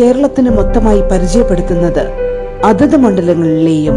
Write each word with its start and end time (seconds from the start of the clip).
കേരളത്തിന് 0.00 0.50
മൊത്തമായി 0.50 1.00
പരിചയപ്പെടുത്തുന്നത് 1.00 2.08
അതത് 2.64 2.96
മണ്ഡലങ്ങളിലെയും 2.96 3.94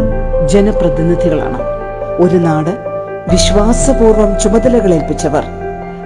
ജനപ്രതിനിധികളാണ്. 0.48 1.58
ഒരു 2.22 2.36
നാട് 2.36 2.70
വിശ്വാസപൂർവം 3.32 4.40
ചുമതലകളേൽപ്പിച്ചവർ. 4.40 5.44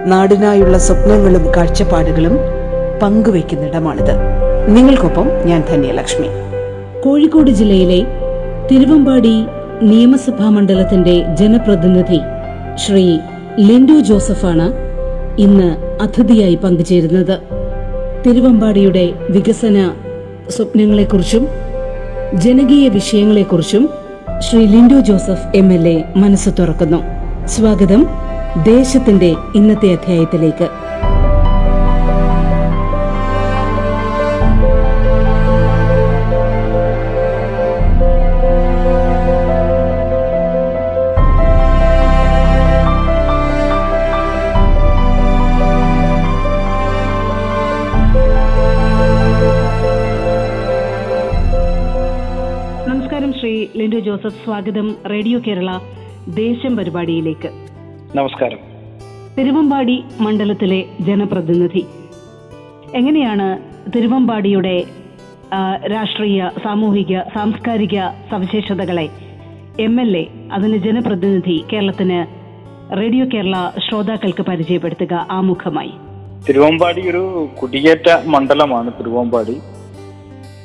നാടിനായുള്ള 0.06 0.78
സ്വപ്നങ്ങളും 0.78 1.52
കാഴ്ചപ്പാടുകളും 1.56 2.38
പങ്കുവയ്ക്കുന്നിടമാണിത്. 3.02 4.14
നിങ്ങൾക്കൊപ്പം 4.68 5.28
ഞാൻ 5.44 5.62
ധന്യലക്ഷ്മി. 5.70 6.26
കോഴിക്കോട് 7.00 7.50
ജില്ലയിലെ 7.50 8.06
തിരുവമ്പാടി 8.70 9.46
നിയമസഭാ 9.82 10.48
മണ്ഡലത്തിന്റെ 10.48 11.34
ജനപ്രതിനിധി 11.34 12.20
ശ്രീ 12.76 13.18
ലിൻഡോ 13.58 14.00
ജോസഫാണ് 14.00 14.72
ഇന്ന് 15.40 16.02
അതിഥിയായി 16.02 16.54
പങ്കുചേരുന്നത്. 16.54 17.63
തിരുവമ്പാടിയുടെ 18.26 19.12
വികസന 19.30 19.94
സ്വപ്നങ്ങളെക്കുറിച്ചും 20.48 21.48
ജനകീയ 22.34 22.88
വിഷയങ്ങളെക്കുറിച്ചും 22.88 23.88
Shri 24.38 24.66
Lindo 24.66 25.00
Joseph 25.00 25.56
M 25.56 25.72
L 25.72 25.88
A 25.88 26.04
മനസ്സ് 26.16 26.50
തുറക്കുന്നു. 26.58 27.02
സ്വാഗതം 27.46 28.06
ദേശത്തിന്റെ 28.62 29.34
ഇന്നത്തെ 29.54 29.92
അധ്യായത്തിലേക്ക്. 29.92 30.83
സ്വാഗതം 54.54 54.94
റേഡിയോ 55.10 55.40
കേരള 55.46 55.78
ദേശം 56.28 56.76
പരിപാടിയിലേക്ക്. 56.76 57.50
നമസ്കാരം. 58.16 58.58
തിരുവമ്പാടി 59.38 60.04
മണ്ഡലത്തിലെ 60.20 60.84
ജനപ്രതിനിധി. 61.00 61.86
എങ്ങനെയാണ് 62.94 63.58
തിരുവമ്പാടിയുടെ 63.96 64.84
രാഷ്ട്രീയ 65.92 66.50
സാമൂഹിക 66.64 67.20
സാംസ്കാരിക 67.20 68.08
സവിശേഷതകളെ 68.30 69.08
എം 69.80 70.00
എൽ 70.00 70.16
എ 70.16 70.26
അതിന് 70.52 70.76
ജനപ്രതിനിധി 70.76 71.64
കേരളത്തിന് 71.72 72.26
റേഡിയോ 72.96 73.26
കേരള 73.34 73.70
ശ്രോതാക്കൾക്ക് 73.88 74.42
പരിചയപ്പെടുത്തുക 74.42 75.26
ആമുഖമായി. 75.30 75.92
തിരുവമ്പാടി 76.48 77.10
ഒരു 77.10 77.48
കുടിയേറ്റ 77.62 78.26
മണ്ഡലമാണ് 78.26 78.92
തിരുവമ്പാടി. 78.92 79.58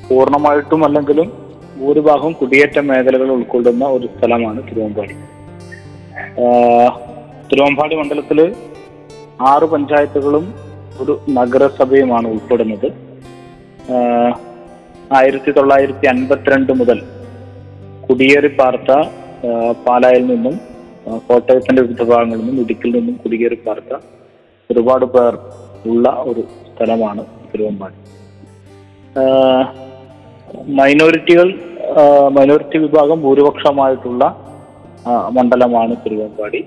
പൂർണമായിട്ടും 0.09 0.85
അല്ലെങ്കിലും 0.85 1.48
ഭൂരിഭാഗം 1.79 2.31
കുടിയേറ്റ 2.39 2.77
മേഖലകൾ 2.87 3.29
ഉൾക്കൊള്ളുന്ന 3.35 3.85
ഒരു 3.95 4.07
സ്ഥലമാണ് 4.15 4.59
തിരുവമ്പാടി. 4.69 5.15
തിരുവമ്പാടി 7.49 7.95
മണ്ഡലത്തിൽ 7.99 8.39
ആറ് 9.51 9.65
പഞ്ചായത്തുകളും 9.73 10.45
ഒരു 11.01 11.13
നഗരസഭയുമാണ് 11.37 12.27
ഉൾപ്പെടുന്നത്. 12.33 12.87
ആയിരത്തി 15.19 15.51
തൊള്ളായിരത്തി 15.51 16.05
അൻപത്തിരണ്ട് 16.07 16.73
മുതൽ 16.79 16.99
കുടിയേറി 18.07 18.51
പാർത്ത 18.59 18.91
പാലായിൽ 19.85 20.23
നിന്നും 20.31 20.55
കോട്ടയത്തിന്റെ 21.27 21.81
വിവിധ 21.81 22.01
ഭാഗങ്ങളിൽ 22.11 22.41
നിന്നും 22.41 22.63
ഇടുക്കിൽ 22.63 22.91
നിന്നും 22.97 23.15
കുടിയേറി 23.23 23.57
പാർത്ത 23.67 23.93
ഒരുപാട് 24.69 25.05
പേർ 25.13 25.33
ഉള്ള 25.89 26.09
ഒരു 26.31 26.41
സ്ഥലമാണ് 26.67 27.21
തിരുവമ്പാടി. 27.51 27.97
മൈനോറിറ്റികൾ 30.77 31.47
മൈനോറിറ്റി 32.35 32.77
വിഭാഗം 32.77 33.17
ഭൂരിപക്ഷമായിട്ടുള്ള 33.21 34.23
മണ്ഡലമാണ് 35.35 35.93
തിരുവമ്പാടി. 36.03 36.61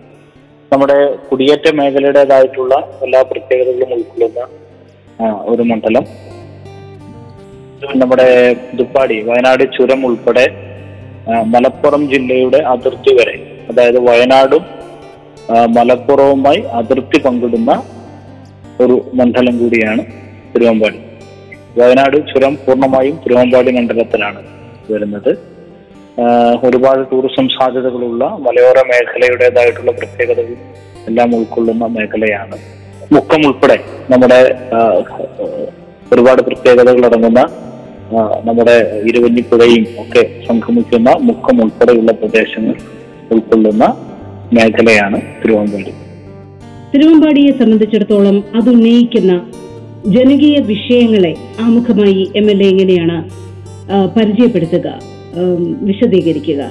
നമ്മുടെ 0.73 0.99
കുടിയേറ്റ 1.29 1.67
മേഖലയുടേതായിട്ടുള്ള 1.79 2.75
എല്ലാ 3.05 3.21
പ്രത്യേകതകളും 3.31 3.93
ഉൾക്കൊള്ളുന്ന 3.97 4.47
ഒരു 5.53 5.63
മണ്ഡലം. 5.71 6.05
നമ്മുടെ 8.03 8.29
ദുപ്പാടി 8.79 9.17
വയനാട് 9.29 9.65
ചുരം 9.77 10.01
ഉൾപ്പെടെ 10.07 10.47
മലപ്പുറം 11.53 12.03
ജില്ലയുടെ 12.13 12.61
അതിർത്തി 12.73 13.13
വരെ 13.19 13.37
അതായത് 13.71 13.99
വയനാടും 14.09 14.65
മലപ്പുറവുമായി 15.77 16.61
അതിർത്തി 16.81 17.19
പങ്കിടുന്ന 17.27 17.73
ഒരു 18.83 18.97
മണ്ഡലം 19.15 19.55
കൂടിയാണ് 19.59 20.03
തിരുവമ്പാടി. 20.55 21.01
വയനാട് 21.79 22.17
ചുരം 22.31 22.55
പൂർണമായും 22.65 23.17
തിരുവമ്പാടി 23.25 23.71
മണ്ഡലത്തിലാണ്. 23.79 24.43
വരുന്നത്. 24.91 25.33
ഒരുപാട് 26.67 27.03
ടൂറിസം 27.11 27.47
സാധ്യതകളുള്ള 27.49 28.25
മലയോര 28.47 28.79
മേഖലയുടേതായിട്ടുള്ള 28.91 29.93
പ്രത്യേകതകൾ 29.93 30.57
എല്ലാം 31.09 31.37
ഉൾക്കൊള്ളുന്ന 31.37 31.85
മേഖലയാണ്. 31.97 32.57
മുക്കം 33.13 33.41
ഉൾപ്പെടെ 33.47 33.77
നമ്മുടെ 34.11 34.41
ഒരുപാട് 36.13 36.43
പ്രത്യേകതകൾ 36.43 37.05
അടങ്ങുന്ന 37.07 37.43
നമ്മുടെ 38.49 38.77
ഇരുവഞ്ഞിപ്പുഴയും 39.09 39.85
ഒക്കെ 40.03 40.23
സംഗമിക്കുന്ന 40.49 41.11
മുക്കം 41.21 41.63
ഉൾപ്പെടെയുള്ള 41.65 42.13
പ്രദേശങ്ങൾ 42.13 42.77
ഉൾക്കൊള്ളുന്ന 43.35 43.85
മേഖലയാണ് 44.53 45.21
തിരുവമ്പാടി. 45.43 45.93
തിരുവമ്പാടിയെ 46.95 47.53
സംബന്ധിച്ചിടത്തോളം 47.61 48.37
അത് 48.55 48.69
ഉന്നയിക്കുന്ന 48.71 49.35
ജനകീയ 50.07 50.57
വിഷയങ്ങളെ 50.61 51.33
ആമുഖമായി 51.61 52.23
എം 52.37 52.47
എൽ 52.51 52.61
എ 52.63 52.69
എങ്ങനെയാണ് 52.69 53.19
പരിചയപ്പെടുത്തുക 54.17 54.89
വിശദീകരിക്കുക. 55.89 56.63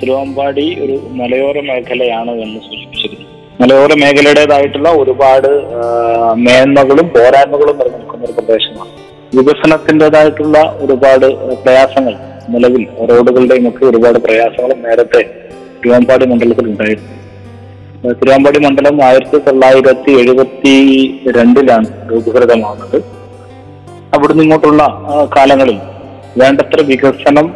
തിരുവമ്പാടി 0.00 0.66
ഒരു 0.84 0.96
മലയോര 1.18 1.60
മേഖലയാണ് 1.60 2.32
എന്ന് 2.44 2.60
സൂചിപ്പിച്ചിരുന്നു. 2.60 3.26
മലയോര 3.60 3.92
മേഖലയുടേതായിട്ടുള്ള 4.02 4.88
ഒരുപാട് 4.90 5.48
മേന്മകളും 6.46 7.08
പോരായ്മകളും 7.16 7.76
നിലനിൽക്കുന്ന 7.78 8.24
ഒരു 8.24 8.32
പ്രദേശമാണ്. 8.32 8.90
വികസനത്തിന്റെതായിട്ടുള്ള 9.36 10.58
ഒരുപാട് 10.80 11.26
പ്രയാസങ്ങൾ 11.64 12.14
നിലവിൽ 12.48 12.84
റോഡുകളുടെയും 13.10 13.68
ഒക്കെ 13.68 13.84
ഒരുപാട് 13.84 14.18
പ്രയാസങ്ങളും 14.18 14.82
നേരത്തെ 14.82 15.22
തിരുവമ്പാടി 15.80 16.26
മണ്ഡലത്തിൽ 16.26 16.66
ഉണ്ടായിരുന്നു. 16.66 17.12
തിരുവമ്പാടി 18.20 18.58
മണ്ഡലം 18.58 18.96
ആയിരത്തി 19.04 19.38
തൊള്ളായിരത്തി 19.38 20.12
എഴുപത്തി 20.22 20.74
രണ്ടിലാണ് 21.36 21.88
രൂപീകൃതമാകുന്നത് 22.10 22.98
അവിടുന്ന് 24.14 24.42
ഇങ്ങോട്ടുള്ള 24.42 24.82
കാലങ്ങളിൽ 25.36 25.78
വേണ്ടത്ര 26.40 26.80
വികസനം 26.90 27.46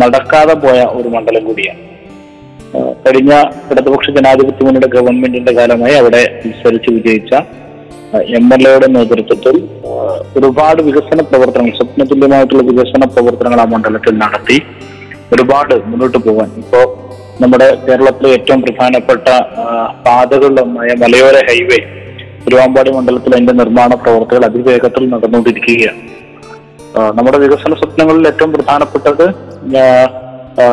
നടക്കാതെ 0.00 0.54
പോയ 0.64 0.78
ഒരു 0.98 1.08
മണ്ഡലം 1.14 1.42
കൂടിയാണ്. 1.48 1.82
കഴിഞ്ഞ 3.04 3.32
ഇടതുപക്ഷ 3.72 4.10
ജനാധിപത്യ 4.16 4.64
മുന്നണിയുടെ 4.64 4.88
ഗവൺമെന്റിന്റെ 4.96 5.52
കാലമായി 5.58 5.94
അവിടെ 6.00 6.22
മത്സരിച്ച് 6.44 6.90
വിജയിച്ച 6.96 7.32
എം 8.38 8.46
എൽ 8.56 8.62
എയുടെ 8.68 8.88
നേതൃത്വത്തിൽ 8.96 9.56
ഒരുപാട് 10.38 10.80
വികസന 10.88 11.22
പ്രവർത്തനങ്ങൾ 11.30 11.74
സ്വപ്നതുല്യമായിട്ടുള്ള 11.78 12.62
വികസന 12.70 13.06
പ്രവർത്തനങ്ങൾ 13.14 13.60
ആ 13.64 13.66
മണ്ഡലത്തിൽ 13.74 14.14
നടത്തി 14.24 14.58
ഒരുപാട് 15.34 15.74
മുന്നോട്ട് 15.90 16.18
പോകാൻ 16.26 16.50
ഇപ്പോ 16.62 16.80
നമ്മുടെ 17.42 17.68
കേരളത്തിലെ 17.86 18.28
ഏറ്റവും 18.36 18.60
പ്രധാനപ്പെട്ട 18.66 19.26
പാതകളിലൊന്നായ 20.06 20.90
മലയോര 21.02 21.36
ഹൈവേ 21.48 21.80
തിരുവാമ്പാടി 22.44 22.90
മണ്ഡലത്തിൽ 22.96 23.34
അതിന്റെ 23.36 23.54
നിർമ്മാണ 23.62 23.90
പ്രവർത്തികൾ 24.04 24.44
അതിവേഗത്തിൽ 24.50 25.04
നടന്നുകൊണ്ടിരിക്കുകയാണ്. 25.14 26.00
നമ്മുടെ 27.16 27.38
വികസന 27.38 27.74
സ്വപ്നങ്ങളിൽ 27.74 28.26
ഏറ്റവും 28.26 28.52
പ്രധാനപ്പെട്ടത് 28.52 29.26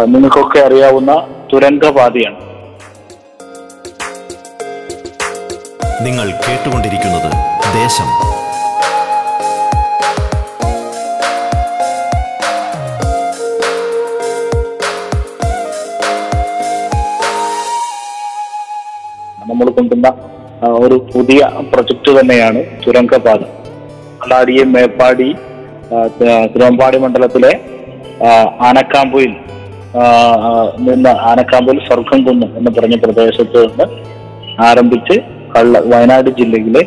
നിങ്ങൾക്കൊക്കെ 0.08 0.60
അറിയാവുന്ന 0.60 1.12
തുരങ്കപാതയാണ് 1.54 2.42
നിങ്ങൾ 6.06 6.28
കേട്ടുകൊണ്ടിരിക്കുന്നത് 6.46 7.30
ദേശം. 7.76 8.10
നമ്മൾ 19.48 19.68
കൊണ്ടുവന്ന 19.70 20.10
ഒരു 20.80 20.96
പുതിയ 21.14 21.40
പ്രൊജക്ട് 21.74 22.20
തന്നെയാണ് 22.20 22.60
തുരങ്കപാത 22.86 23.42
അല്ലാടിയും 24.22 24.74
മേപ്പാടി 24.74 25.30
തിരുവമ്പാടി 26.54 26.98
മണ്ഡലത്തിലെ 26.98 27.52
ആനക്കാമ്പുയിൽ 28.68 29.34
നിന്ന് 30.88 31.12
ആനക്കാമ്പുയിൽ 31.30 31.80
സ്വർഗം 31.88 32.20
കുന്ന് 32.28 32.48
എന്ന് 32.60 32.72
പറഞ്ഞ 32.78 32.96
പ്രദേശത്ത് 33.04 33.62
നിന്ന് 33.66 33.86
ആരംഭിച്ച് 34.70 35.16
കള്ള 35.56 35.80
വയനാട് 35.92 36.30
ജില്ലയിലെ 36.40 36.84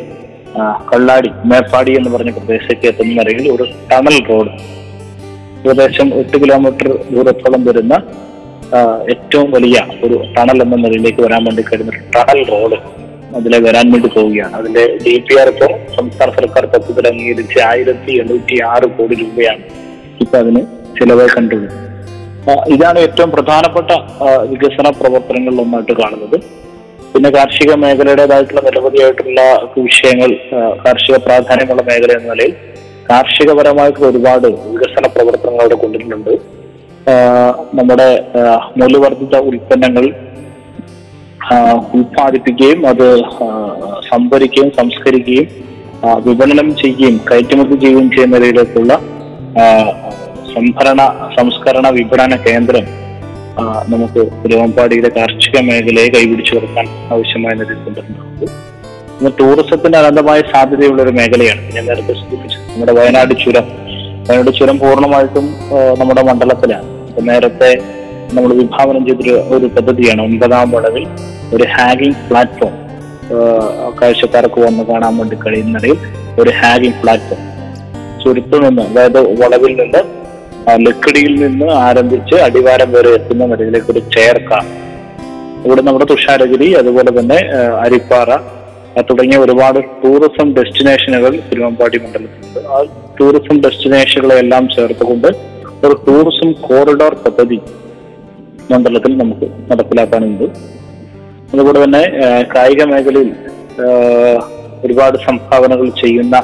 കള്ളാടി 0.91 1.29
മേപ്പാടി 1.49 1.91
എന്ന് 1.99 2.09
പറഞ്ഞ 2.15 2.31
പ്രദേശത്തേക്ക് 2.37 2.87
എത്തുന്ന 2.91 3.13
നിലയിൽ 3.19 3.45
ഒരു 3.55 3.65
ടണൽ 3.91 4.17
റോഡ്. 4.29 4.51
ഏകദേശം 5.63 6.07
എട്ട് 6.21 6.37
കിലോമീറ്റർ 6.43 6.87
ദൂരത്തോളം 7.13 7.61
വരുന്ന 7.69 7.93
ഏറ്റവും 9.13 9.47
വലിയ 9.55 9.77
ഒരു 10.05 10.17
ടണൽ 10.35 10.57
എന്ന 10.65 10.75
നിലയിലേക്ക് 10.85 11.21
വരാൻ 11.25 11.43
വേണ്ടി 11.47 11.63
ഒരു 11.77 12.01
ടണൽ 12.15 12.41
റോഡ്. 12.51 12.77
അതിലെ 13.37 13.57
വരാൻ 13.65 13.85
വേണ്ടി 13.93 14.09
പോവുകയാണ്. 14.15 14.53
അതിന്റെ 14.59 14.83
ഡി 15.03 15.13
പി 15.25 15.33
ആർ 15.41 15.47
ഇപ്പോൾ 15.53 15.71
സംസ്ഥാന 15.97 16.29
സർക്കാർ 16.37 16.63
തത്വത്തിൽ 16.73 17.05
അംഗീകരിച്ച് 17.11 17.59
ആയിരത്തി 17.71 18.13
എണ്ണൂറ്റി 18.21 18.55
ആറ് 18.71 18.87
കോടി 18.97 19.15
രൂപയാണ് 19.21 19.63
ഇപ്പൊ 20.23 20.35
അതിന് 20.43 20.61
ചിലവായി 20.97 21.31
കണ്ടുള്ളത്. 21.35 21.75
ഇതാണ് 22.75 22.99
ഏറ്റവും 23.07 23.29
പ്രധാനപ്പെട്ട 23.35 23.91
വികസന 24.51 24.87
പ്രവർത്തനങ്ങളിൽ 24.99 25.59
ഒന്നായിട്ട് 25.65 25.95
കാണുന്നത്. 26.01 26.37
പിന്നെ 27.13 27.29
കാർഷിക 27.35 27.71
മേഖലയുടേതായിട്ടുള്ള 27.83 28.61
നിരവധിയായിട്ടുള്ള 28.67 29.41
വിഷയങ്ങൾ 29.89 30.31
കാർഷിക 30.85 31.17
പ്രാധാന്യമുള്ള 31.27 31.83
മേഖല 31.89 32.11
എന്ന 32.19 32.29
നിലയിൽ 32.33 32.53
കാർഷികപരമായിട്ടുള്ള 33.09 34.07
ഒരുപാട് 34.13 34.47
വികസന 34.73 35.05
പ്രവർത്തനങ്ങൾ 35.15 35.61
അവിടെ 35.65 35.77
കൊണ്ടിട്ടുണ്ട് 35.83 36.33
നമ്മുടെ 37.79 38.09
മൂല്യവർദ്ധിത 38.79 39.37
ഉൽപ്പന്നങ്ങൾ 39.51 40.05
ഉൽപ്പാദിപ്പിക്കുകയും 41.93 42.87
അത് 42.87 43.07
സംഭരിക്കുകയും 44.09 44.71
സംസ്കരിക്കുകയും 44.79 45.47
വിപണനം 46.25 46.75
ചെയ്യുകയും 46.75 47.15
കയറ്റുമതി 47.31 47.75
ചെയ്യുകയും 47.75 48.11
ചെയ്യുന്ന 48.11 48.37
നിലയിലേക്കുള്ള 48.37 48.93
സംഭരണ 50.55 51.01
സംസ്കരണ 51.39 51.87
വിപണന 51.89 52.35
കേന്ദ്രം 52.35 52.85
നമുക്ക് 53.87 54.21
രോമ്പാടിയുടെ 54.51 55.09
കാർഷിക 55.17 55.61
മേഖലയെ 55.61 56.07
കൈപിടിച്ചു 56.07 56.55
കൊടുക്കാൻ 56.55 56.87
ആവശ്യമായ 57.13 57.53
നിലയിൽ 57.53 57.79
കൊണ്ടുവരുന്നുണ്ട് 57.85 58.45
ഇന്ന് 59.19 59.31
ടൂറിസത്തിന് 59.39 59.97
അനന്തമായ 59.97 60.41
സാധ്യതയുള്ള 60.53 61.01
ഒരു 61.01 61.11
മേഖലയാണ് 61.11 61.61
ഞാൻ 61.75 61.85
നേരത്തെ 61.85 62.13
സൂചിപ്പിച്ചത് 62.13 62.61
നമ്മുടെ 62.71 62.93
വയനാട് 62.99 63.33
ചുരം. 63.43 63.65
വയനാട് 64.29 64.51
ചുരം 64.59 64.79
പൂർണമായിട്ടും 64.79 65.45
നമ്മുടെ 65.99 66.21
മണ്ഡലത്തിലാണ്. 66.21 66.87
നേരത്തെ 67.29 67.71
നമ്മൾ 68.33 68.51
വിഭാവനം 68.53 69.03
ചെയ്തൊരു 69.07 69.35
ഒരു 69.55 69.67
പദ്ധതിയാണ് 69.75 70.21
ഒൻപതാം 70.21 70.67
വളവിൽ 70.71 71.05
ഒരു 71.55 71.65
ഹാഗിംഗ് 71.75 72.19
പ്ലാറ്റ്ഫോം. 72.29 72.73
കാഴ്ചക്കാർക്ക് 73.99 74.59
വന്ന് 74.65 74.83
കാണാൻ 74.89 75.13
വേണ്ടി 75.17 75.37
കഴിയുന്നറിയിൽ 75.45 75.97
ഒരു 76.41 76.51
ഹാഗിംഗ് 76.59 76.99
പ്ലാറ്റ്ഫോം. 77.03 77.41
ചുരുത്തു 78.23 78.57
നിന്ന് 78.65 78.83
അതായത് 78.91 79.19
വളവിൽ 79.41 79.73
നിന്ന് 79.81 80.01
ലക്കിടിയിൽ 80.85 81.33
നിന്ന് 81.43 81.67
ആരംഭിച്ച് 81.85 82.35
അടിവാരം 82.47 82.89
വരെ 82.95 83.11
എത്തുന്ന 83.17 83.43
നിലയിലേക്ക് 83.51 83.91
ഒരു 83.91 84.01
ചെയർ 84.15 84.39
ഇവിടെ 85.65 85.81
നമ്മുടെ 85.81 86.05
തുഷാരഗിരി 86.11 86.67
അതുപോലെ 86.81 87.11
തന്നെ 87.19 87.39
അരിപ്പാറ 87.85 88.29
തുടങ്ങിയ 89.09 89.37
ഒരുപാട് 89.37 89.79
ടൂറിസം 90.01 90.47
ഡെസ്റ്റിനേഷനുകൾ 90.57 91.31
തിരുവമ്പാടി 91.49 91.97
മണ്ഡലത്തിലുണ്ട്. 91.97 92.59
ആ 92.73 92.77
ടൂറിസം 93.19 93.57
ഡെസ്റ്റിനേഷനുകളെ 93.65 94.35
എല്ലാം 94.43 94.63
ചേർത്തുകൊണ്ട് 94.75 95.27
ഒരു 95.85 95.95
ടൂറിസം 96.07 96.49
കോറിഡോർ 96.67 97.13
പദ്ധതി 97.25 97.59
മണ്ഡലത്തിൽ 98.71 99.13
നമുക്ക് 99.17 99.47
നടപ്പിലാക്കാനുണ്ട്. 99.69 100.45
അതുപോലെ 101.53 101.77
തന്നെ 101.83 102.03
കായിക 102.55 102.83
മേഖലയിൽ 102.91 103.29
ഒരുപാട് 104.85 105.17
സംഭാവനകൾ 105.27 105.87
ചെയ്യുന്ന 106.01 106.35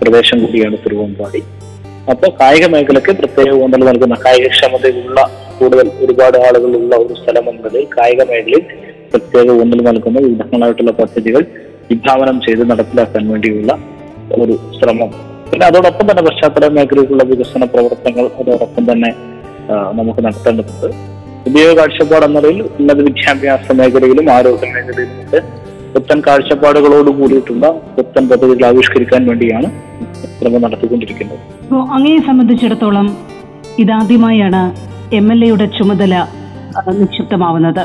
പ്രദേശം 0.00 0.38
കൂടിയാണ് 0.44 0.76
തിരുവമ്പാടി. 0.84 1.40
അപ്പോൾ 2.12 2.30
കായിക 2.40 2.66
മേഖലയ്ക്ക് 2.74 3.12
പ്രത്യേക 3.20 3.52
ഊന്നൽ 3.62 3.82
നൽകുന്ന 3.88 4.16
കായികക്ഷമതയുള്ള 4.24 5.20
കൂടുതൽ 5.58 5.86
ഒരുപാട് 6.04 6.36
ആളുകളുള്ള 6.46 6.94
ഒരു 6.96 7.14
സ്ഥലം 7.20 7.46
എന്നത് 7.50 7.78
കായിക 7.96 8.22
മേഖലയിൽ 8.30 8.64
പ്രത്യേക 9.12 9.48
ഊന്നൽ 9.60 9.80
നൽകുന്ന 9.88 10.18
വിവിധങ്ങളായിട്ടുള്ള 10.26 10.92
പദ്ധതികൾ 11.00 11.42
വിഭാവനം 11.90 12.36
ചെയ്ത് 12.46 12.62
നടപ്പിലാക്കാൻ 12.70 13.24
വേണ്ടിയുള്ള 13.32 13.72
ഒരു 14.42 14.54
ശ്രമം. 14.78 15.10
പിന്നെ 15.50 15.66
അതോടൊപ്പം 15.66 16.06
തന്നെ 16.10 16.22
പശ്ചാത്തല 16.28 16.68
മേഖലയിലുള്ള 16.78 17.24
വികസന 17.24 17.64
പ്രവർത്തനങ്ങൾ 17.74 18.26
അതോടൊപ്പം 18.40 18.84
തന്നെ 18.92 19.10
നമുക്ക് 19.98 20.20
നടത്തേണ്ടതുണ്ട്. 20.26 20.88
പുതിയ 21.46 21.66
കാഴ്ചപ്പാട് 21.78 22.24
എന്നതിൽ 22.26 22.56
ഉന്നത 22.78 23.00
വിദ്യാഭ്യാസ 23.08 23.74
മേഖലയിലും 23.78 24.26
ആരോഗ്യ 24.36 24.68
മേഖലയിലും 24.74 25.18
ഒക്കെ 25.24 25.40
പുത്തൻ 25.94 26.18
കാഴ്ചപ്പാടുകളോട് 26.26 27.10
കൂടിയിട്ടുള്ള 27.18 27.66
പുത്തൻ 27.96 28.24
പദ്ധതികൾ 28.30 28.64
ആവിഷ്കരിക്കാൻ 28.70 29.22
വേണ്ടിയാണ് 29.28 29.68
ശ്രമം 30.38 30.60
നടത്തിക്കൊണ്ടിരിക്കുന്നത്. 30.64 31.38
അപ്പോൾ 31.62 31.82
അങ്ങയെ 31.96 32.18
സംബന്ധിച്ചിടത്തോളം 32.28 33.06
ഇതാദ്യമായാണ് 33.84 34.62
എം 35.18 35.26
എൽ 35.32 35.40
എയുടെ 35.46 35.66
ചുമതല 35.78 36.14
നിക്ഷിപ്തമാവുന്നത്. 37.00 37.82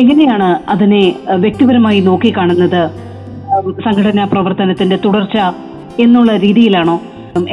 എങ്ങനെയാണ് 0.00 0.48
അതിനെ 0.72 1.02
വ്യക്തിപരമായി 1.44 2.00
നോക്കിക്കാണുന്നത് 2.08 2.82
സംഘടനാ 3.86 4.24
പ്രവർത്തനത്തിന്റെ 4.32 4.96
തുടർച്ച 5.04 5.36
എന്നുള്ള 6.04 6.30
രീതിയിലാണോ 6.44 6.96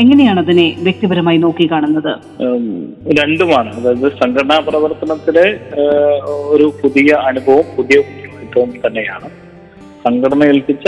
എങ്ങനെയാണ് 0.02 0.40
അതിനെ 0.40 0.76
വ്യക്തിപരമായി 0.80 1.38
നോക്കി 1.38 1.66
കാണുന്നത്? 1.72 2.12
രണ്ടുമാണ്. 3.20 3.70
അതായത് 3.78 4.08
സംഘടനാ 4.22 4.60
പ്രവർത്തനത്തിലെ 4.68 5.48
ഒരു 6.54 6.74
പുതിയ 6.84 7.12
അനുഭവം 7.30 7.66
പുതിയ 7.78 7.98
ഉത്തരവാദിത്വം 8.00 8.72
തന്നെയാണ്. 8.86 9.30
സംഘടന 10.06 10.44
ഏൽപ്പിച്ച 10.44 10.88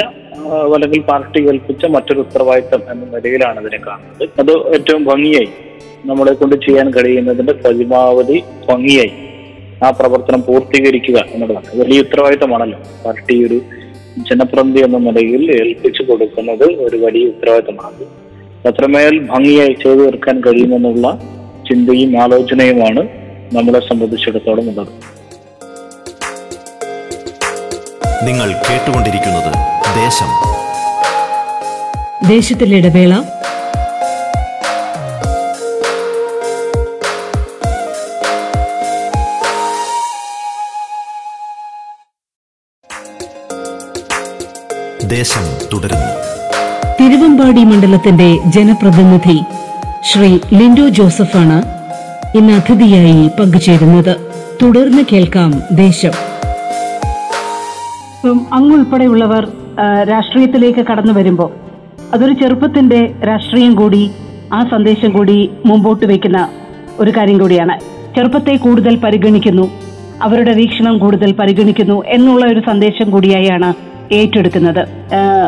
അല്ലെങ്കിൽ 0.76 1.02
പാർട്ടി 1.02 1.40
ഏൽപ്പിച്ച 1.50 1.86
മറ്റൊരു 1.86 2.20
ഉത്തരവാദിത്തം 2.20 2.82
എന്ന 2.92 3.06
നിലയിലാണ് 3.06 3.60
അതിനെ 3.60 3.80
കാണുന്നത്. 3.88 4.24
അത് 4.42 4.52
ഏറ്റവും 4.76 5.04
ഭംഗിയായി 5.04 5.50
നമ്മളെ 6.06 6.34
കൊണ്ട് 6.34 6.56
ചെയ്യാൻ 6.56 6.88
കഴിയുന്നതിന്റെ 6.92 7.54
പരമാവധി 7.54 8.44
ഭംഗിയായി 8.70 9.14
ആ 9.84 9.90
പ്രവർത്തനം 9.90 10.42
പൂർത്തീകരിക്കുക 10.42 11.18
എന്നുള്ളതാണ്. 11.34 11.70
വലിയ 11.80 12.00
ഉത്തരവാദിത്തമാണല്ലോ 12.00 12.80
പാർട്ടി 13.06 13.36
ഒരു 13.48 13.62
ജനപ്രതിനിധി 14.30 14.82
എന്ന 14.86 14.98
നിലയിൽ 14.98 15.52
ഏൽപ്പിച്ചു 15.62 16.04
കൊടുക്കുന്നത് 16.04 16.64
ഒരു 16.64 16.98
വലിയ 16.98 17.26
ഉത്തരവാദിത്തമാണ് 17.34 18.06
അത്രമേൽ 18.68 19.20
ഭംഗിയായി 19.20 19.74
ചെയ്തു 19.74 20.00
തീർക്കാൻ 20.00 20.42
കഴിയുമെന്നുള്ള 20.42 21.18
ചിന്തയും 21.70 22.24
ആലോചനയുമാണ് 22.24 23.00
നമ്മളെ 23.54 23.80
സംബന്ധിച്ചിടത്തോളം 23.80 24.70
ഉള്ളത്. 24.70 24.88
നിങ്ങൾ 28.26 28.54
കേട്ടുകൊണ്ടിരിക്കുന്നത് 28.54 29.54
ദേശം. 29.96 30.32
ദേശത്തിലെ 32.28 32.78
ഇടവേള. 32.78 33.22
ദേശം 45.08 45.42
തുടരുന്നു. 45.74 46.25
തിരുവമ്പാടി 47.00 47.64
മണ്ഡലത്തിന്റെ 47.64 48.38
ജനപ്രതിനിധി 48.46 49.38
ശ്രീ 50.04 50.40
ലിൻഡോ 50.54 50.88
ജോസഫാണ് 50.88 51.58
ഇന്ന് 52.38 52.54
അതിഥിയായി 52.54 53.28
പങ്കുചേരുന്നത്. 53.40 54.14
തുടർന്ന് 54.62 55.04
കേൾക്കാം 55.12 55.52
ദേശം. 55.72 56.14
അങ്ങുൾപ്പെടെയുള്ളവർ 58.54 59.44
രാഷ്ട്രീയത്തിലേക്ക് 60.12 60.80
കടന്നു 60.80 61.14
വരുമ്പോൾ 61.14 61.50
അതൊരു 62.14 62.34
ചെറുപ്പത്തിന്റെ 62.34 63.16
രാഷ്ട്രീയം 63.28 63.76
കൂടി 63.76 64.12
ആ 64.54 64.64
സന്ദേശം 64.64 65.12
കൂടി 65.12 65.50
മുമ്പോട്ട് 65.66 66.06
വെക്കുന്ന 66.06 66.50
ഒരു 67.00 67.12
കാര്യം 67.12 67.38
കൂടിയാണ്. 67.38 67.76
ചെറുപ്പത്തെ 68.16 68.56
കൂടുതൽ 68.56 68.96
പരിഗണിക്കുന്നു 68.96 69.72
അവരുടെ 70.22 70.52
വീക്ഷണം 70.52 70.98
കൂടുതൽ 70.98 71.32
പരിഗണിക്കുന്നു 71.32 72.04
എന്നുള്ള 72.08 72.46
ഒരു 72.46 72.60
സന്ദേശം 72.60 73.12
കൂടിയായാണ് 73.12 73.70
ഏറ്റെടുക്കുന്നത്. 74.12 74.84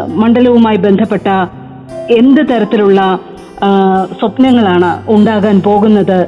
മണ്ഡലവുമായി 0.07 0.77
ബന്ധപ്പെട്ട 0.77 1.27
എന്ത് 2.11 2.41
തരത്തിലുള്ള 2.41 3.19
സ്വപ്നങ്ങളാണ് 4.19 5.11
ഉണ്ടാകാൻ 5.11 5.61
പോകുന്നത് 5.61 6.27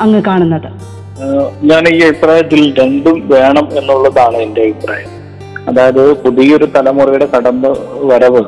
അങ്ങ് 0.00 0.22
കാണുന്നത്? 0.22 0.68
ഞാൻ 1.64 1.88
ഈ 1.88 1.98
അഭിപ്രായത്തിൽ 1.98 2.74
രണ്ടും 2.80 3.28
വേണം 3.28 3.68
എന്നുള്ളതാണ് 3.78 4.36
എന്റെ 4.36 4.62
അഭിപ്രായം. 4.62 5.10
അതായത് 5.68 6.12
പുതിയൊരു 6.22 6.66
തലമുറയുടെ 6.76 7.28
കടന്നു 7.36 7.68
വരവ് 8.10 8.42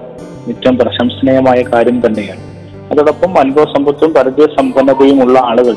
ഏറ്റവും 0.48 0.78
പ്രശംസനീയമായ 0.78 1.62
കാര്യം 1.62 2.06
തന്നെയാണ്. 2.06 2.40
അതോടൊപ്പം 2.92 3.38
അനുഭവ 3.38 3.64
സമ്പത്തും 3.64 4.14
പരിചയ 4.14 4.46
സമ്പന്നതയും 4.58 5.22
ഉള്ള 5.22 5.38
ആളുകൾ 5.38 5.76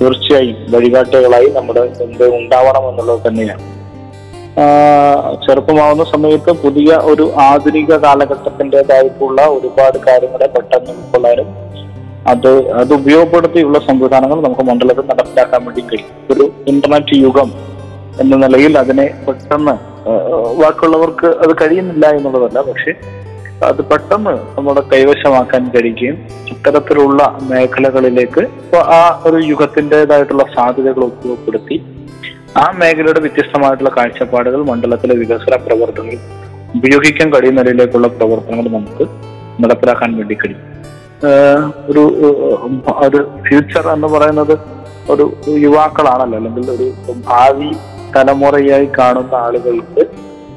തീർച്ചയായും 0.00 0.56
വഴികാട്ടുകളായി 0.70 1.48
നമ്മുടെ 1.56 1.80
മുമ്പ് 2.00 2.24
ഉണ്ടാവണം 2.36 2.88
എന്നുള്ളത് 2.88 3.20
തന്നെയാണ്. 3.28 3.77
ചെറുപ്പമാവുന്ന 5.44 6.04
സമയത്ത് 6.04 6.52
പുതിയ 6.62 6.90
ഒരു 7.10 7.24
ആധുനിക 7.48 7.96
കാലഘട്ടത്തിന്റെതായിട്ടുള്ള 8.04 9.40
ഒരുപാട് 9.56 9.98
കാര്യങ്ങളെ 10.06 10.48
പെട്ടെന്ന് 10.56 10.92
ഉൾക്കൊള്ളാനും 10.92 11.48
അത് 12.32 12.50
അത് 12.80 12.92
ഉപയോഗപ്പെടുത്തിയുള്ള 12.94 13.78
സംവിധാനങ്ങൾ 13.78 14.38
നമുക്ക് 14.40 14.64
മണ്ഡലത്തിൽ 14.70 15.06
നടപ്പിലാക്കാൻ 15.10 15.60
വേണ്ടി 15.66 15.82
കഴിയും. 15.82 16.10
ഒരു 16.32 16.44
ഇന്റർനെറ്റ് 16.66 17.16
യുഗം 17.24 17.50
എന്ന 18.22 18.36
നിലയിൽ 18.36 18.74
അതിനെ 18.78 19.06
പെട്ടെന്ന് 19.26 19.74
വാക്കുള്ളവർക്ക് 20.62 21.28
അത് 21.44 21.52
കഴിയുന്നില്ല 21.62 22.06
എന്നുള്ളതല്ല. 22.16 22.60
പക്ഷെ 22.70 22.92
അത് 23.68 23.80
പെട്ടെന്ന് 23.90 24.34
നമ്മുടെ 24.56 24.82
കൈവശമാക്കാൻ 24.92 25.62
കഴിയുകയും 25.74 26.16
ഇത്തരത്തിലുള്ള 26.52 27.22
മേഖലകളിലേക്ക് 27.50 28.42
ആ 28.98 29.00
ഒരു 29.26 29.38
യുഗത്തിന്റെതായിട്ടുള്ള 29.52 30.44
സാധ്യതകൾ 30.56 31.04
ഉപയോഗപ്പെടുത്തി 31.04 31.76
ആ 32.56 32.72
മേഖലയുടെ 32.72 33.20
വ്യത്യസ്തമായിട്ടുള്ള 33.20 33.90
കാഴ്ചപ്പാടുകൾ 33.96 34.62
മണ്ഡലത്തിലെ 34.62 35.14
വികസന 35.14 35.56
പ്രവർത്തനങ്ങൾ 35.56 36.18
ഉപയോഗിക്കാൻ 36.74 37.34
കഴിയുന്ന 37.34 37.62
നിലയിലേക്കുള്ള 37.62 38.08
പ്രവർത്തനങ്ങൾ 38.08 38.68
നമുക്ക് 38.68 39.04
നടപ്പിലാക്കാൻ 39.62 40.16
വേണ്ടി 40.16 40.34
കഴിയും. 40.34 40.64
ഒരു 41.88 42.02
ഒരു 42.96 43.30
ഫ്യൂച്ചർ 43.42 43.88
എന്ന് 43.88 44.08
പറയുന്നത് 44.08 44.54
ഒരു 45.10 45.36
യുവാക്കളാണല്ലോ 45.48 46.38
അല്ലെങ്കിൽ 46.38 46.70
ഒരു 46.70 46.94
ഭാവി 47.28 47.70
തലമുറയായി 48.16 48.88
കാണുന്ന 48.98 49.34
ആളുകൾക്ക് 49.34 50.04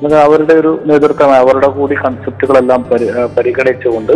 അവരുടെ 0.02 0.54
ഒരു 0.54 0.80
നേതൃത്വം 0.86 1.36
അവരുടെ 1.36 1.68
കൂടി 1.68 1.96
കൺസെപ്റ്റുകളെല്ലാം 1.96 2.84
പരി 2.84 3.08
പരിഗണിച്ചുകൊണ്ട് 3.38 4.14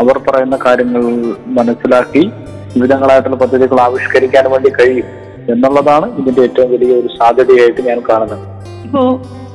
അവർ 0.00 0.18
പറയുന്ന 0.18 0.58
കാര്യങ്ങൾ 0.66 1.02
മനസ്സിലാക്കി 1.46 2.32
വിവിധങ്ങളായിട്ടുള്ള 2.74 3.36
പദ്ധതികൾ 3.36 3.80
ആവിഷ്കരിക്കാൻ 3.80 4.50
വേണ്ടി 4.50 4.70
കഴിയും. 4.70 5.21
എന്നുള്ളതാണ് 5.50 6.06
ഇതിന്റെ 6.20 6.42
ഏറ്റവും 6.42 6.70
വലിയ 6.72 6.92
ഒരു 7.00 7.08
സാധ്യതയായിട്ട് 7.18 7.82
ഞാൻ 7.88 7.98
കാണുന്നത്. 8.08 8.44
ഇപ്പോ 8.86 9.02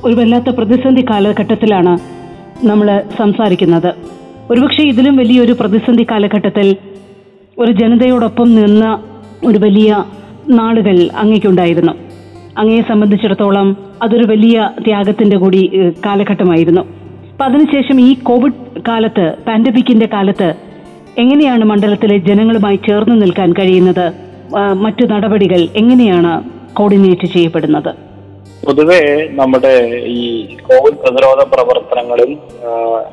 ഒരു 0.04 0.14
വല്ലാത്ത 0.14 0.50
പ്രതിസന്ധി 0.50 1.02
കാലഘട്ടത്തിലാണ് 1.10 1.92
നമ്മൾ 2.68 3.02
സംസാരിക്കുന്നത്. 3.18 3.90
ഒരുപക്ഷെ 4.50 4.82
ഇതിലും 4.82 5.16
വലിയൊരു 5.16 5.52
പ്രതിസന്ധി 5.60 6.06
കാലഘട്ടത്തിൽ 6.10 6.76
ഒരു 7.58 7.72
ജനതയോടൊപ്പം 7.72 8.48
നിന്ന 8.54 8.84
ഒരു 9.46 9.58
വലിയ 9.58 10.04
നാളുകൾ 10.48 10.96
അങ്ങേക്കുണ്ടായിരുന്നു. 11.22 11.94
അങ്ങയെ 12.58 12.82
സംബന്ധിച്ചിടത്തോളം 12.90 13.68
അതൊരു 14.02 14.24
വലിയ 14.24 14.70
ത്യാഗത്തിന്റെ 14.86 15.36
കൂടി 15.36 15.60
കാലഘട്ടമായിരുന്നു. 16.06 16.82
അപ്പൊ 17.30 17.44
അതിനുശേഷം 17.44 18.00
ഈ 18.00 18.14
കോവിഡ് 18.14 18.82
കാലത്ത് 18.88 19.34
പാൻഡമിക്കിന്റെ 19.46 20.08
കാലത്ത് 20.14 20.48
എങ്ങനെയാണ് 21.18 21.64
മണ്ഡലത്തിലെ 21.64 22.16
ജനങ്ങളുമായി 22.18 22.78
ചേർന്ന് 22.86 23.22
നിൽക്കാൻ 23.22 23.52
കഴിയുന്നത്? 23.52 24.27
മറ്റു 24.84 25.04
നടപടികൾ 25.12 25.60
എങ്ങനെയാണ് 25.80 26.32
കോർഡിനേറ്റ് 26.78 27.26
ചെയ്യപ്പെടുന്നത്? 27.34 27.90
പൊതുവെ 28.66 29.00
നമ്മുടെ 29.40 29.72
ഈ 30.16 30.20
കോവിഡ് 30.68 30.98
പ്രതിരോധ 31.02 31.40
പ്രവർത്തനങ്ങളിൽ 31.52 32.30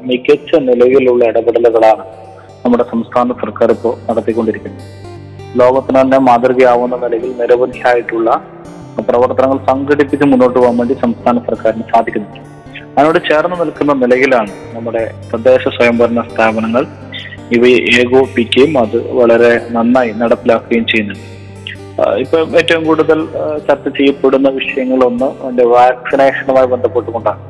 മികച്ച 0.10 0.56
നിലയിലുള്ള 0.70 1.22
ഇടപെടലുകളാണ് 1.32 2.04
നമ്മുടെ 2.66 2.86
സംസ്ഥാന 2.92 3.34
സർക്കാർ 3.42 3.72
ഇപ്പോൾ 3.76 3.94
നടത്തിക്കൊണ്ടിരിക്കുന്നത്. 4.08 4.84
ലോകത്തിന് 5.62 5.98
തന്നെ 6.02 6.20
മാതൃകയാവുന്ന 6.30 6.96
നിലയിൽ 7.04 7.32
നിരവധിയായിട്ടുള്ള 7.42 8.30
പ്രവർത്തനങ്ങൾ 9.10 9.58
സംഘടിപ്പിച്ച് 9.70 10.26
മുന്നോട്ട് 10.32 10.58
പോകാൻ 10.60 10.78
വേണ്ടി 10.82 10.96
സംസ്ഥാന 11.06 11.40
സർക്കാരിന് 11.48 11.86
സാധിക്കുന്നുണ്ട്. 11.94 12.42
അതിനോട് 12.98 13.20
ചേർന്ന് 13.30 13.56
നിൽക്കുന്ന 13.62 13.94
നിലയിലാണ് 14.04 14.52
നമ്മുടെ 14.76 15.04
തദ്ദേശ 15.32 15.64
സ്വയംഭരണ 15.78 16.22
സ്ഥാപനങ്ങൾ 16.32 16.84
ഇവയെ 17.54 17.80
ഏകോപിപ്പിക്കുകയും 18.02 18.72
അത് 18.84 18.98
വളരെ 19.20 19.52
നന്നായി 19.76 20.12
നടപ്പിലാക്കുകയും 20.22 20.86
ചെയ്യുന്നുണ്ട്. 20.92 21.28
ഇപ്പൊ 22.24 22.38
ഏറ്റവും 22.60 22.84
കൂടുതൽ 22.88 23.20
ചർച്ച 23.68 23.88
ചെയ്യപ്പെടുന്ന 23.98 24.48
വിഷയങ്ങളൊന്ന് 24.60 25.28
അതിന്റെ 25.42 25.66
വാക്സിനേഷനുമായി 25.76 26.68
ബന്ധപ്പെട്ടുകൊണ്ടാണ്. 26.74 27.42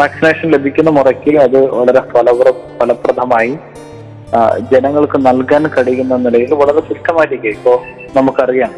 വാക്സിനേഷൻ 0.00 0.46
ലഭിക്കുന്ന 0.54 0.90
മുറയ്ക്ക് 0.96 1.34
അത് 1.44 1.58
വളരെ 1.78 2.02
ഫലപ്ര 2.12 2.48
ഫലപ്രദമായി 2.80 3.52
ജനങ്ങൾക്ക് 4.72 5.18
നൽകാൻ 5.26 5.62
കഴിയുന്ന 5.74 6.14
നിലയിൽ 6.24 6.50
വളരെ 6.62 6.80
സിസ്റ്റമാറ്റിക് 6.88 7.48
ഇപ്പോ 7.54 7.72
നമുക്കറിയാം 8.16 8.72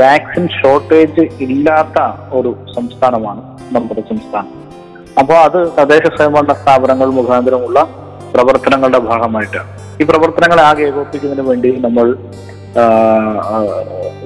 വാക്സിൻ 0.00 0.44
ഷോർട്ടേജ് 0.58 1.24
ഇല്ലാത്ത 1.44 1.98
ഒരു 2.38 2.50
സംസ്ഥാനമാണ് 2.76 3.42
നമ്മുടെ 3.74 4.02
സംസ്ഥാനം. 4.10 4.52
അപ്പോൾ 5.20 5.38
അത് 5.46 5.58
തദ്ദേശ 5.78 6.06
സ്വയംഭരണ 6.16 6.52
സ്ഥാപനങ്ങൾ 6.62 7.08
മുഖാന്തരമുള്ള 7.18 7.80
പ്രവർത്തനങ്ങളുടെ 8.34 8.98
ഭാഗമായിട്ടാണ് 9.10 9.68
ഈ 10.00 10.04
പ്രവർത്തനങ്ങളെ 10.04 10.62
ആകെ 10.62 10.82
ഏകോപിപ്പിക്കുന്നതിന് 10.82 11.46
വേണ്ടി 11.48 11.70
നമ്മൾ 11.76 12.06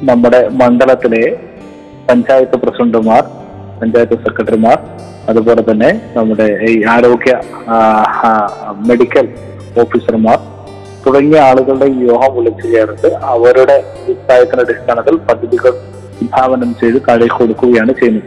നമ്മുടെ 0.02 0.40
മണ്ഡലത്തിലെ 0.60 1.24
പഞ്ചായത്ത് 2.08 2.56
പ്രസിഡന്റുമാർ 2.56 3.22
പഞ്ചായത്ത് 3.80 4.16
സെക്രട്ടറിമാർ 4.26 4.78
അതുപോലെ 5.28 5.62
തന്നെ 5.70 5.90
നമ്മുടെ 6.16 6.46
ഈ 6.68 6.74
ആരോഗ്യ 6.84 7.32
മെഡിക്കൽ 8.86 9.26
ഓഫീസർമാർ 9.80 10.38
തുടങ്ങിയ 11.06 11.40
ആളുകളുടെ 11.40 11.86
യോഗം 12.06 12.32
വിളിച്ചു 12.36 12.66
ചേർത്ത് 12.72 13.08
അവരുടെ 13.34 13.76
അഭിപ്രായത്തിന്റെ 14.00 14.64
അടിസ്ഥാനത്തിൽ 14.64 15.16
പദ്ധതികൾ 15.28 15.72
വിഭാവനം 16.20 16.70
ചെയ്ത് 16.80 16.98
താഴേക്ക് 17.08 17.36
കൊടുക്കുകയാണ് 17.40 17.92
ചെയ്യുന്നത്. 17.92 18.26